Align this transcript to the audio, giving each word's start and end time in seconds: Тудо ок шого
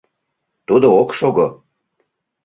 Тудо 0.67 0.87
ок 1.01 1.09
шого 1.17 1.47